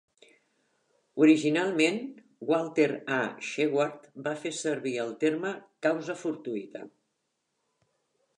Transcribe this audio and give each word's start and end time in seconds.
Originalment, 1.25 1.99
Walter 2.53 2.87
A. 3.17 3.19
Shewhart 3.49 4.09
va 4.29 4.35
fer 4.47 4.55
servir 4.63 4.95
el 5.05 5.15
terme 5.27 5.53
'causa 5.85 6.19
fortuïta'. 6.25 6.87